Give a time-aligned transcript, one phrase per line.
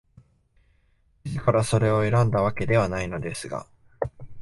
[1.25, 3.67] 自らそれを選んだわけではないのですが、